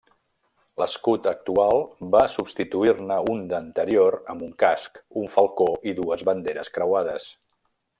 L'escut 0.83 1.27
actual 1.31 1.83
va 2.15 2.23
substituir-ne 2.37 3.19
un 3.35 3.45
d'anterior 3.53 4.19
amb 4.35 4.49
un 4.49 4.57
casc, 4.67 5.01
un 5.25 5.31
falcó 5.39 5.73
i 5.93 5.97
dues 6.03 6.29
banderes 6.33 6.77
creuades. 6.79 7.35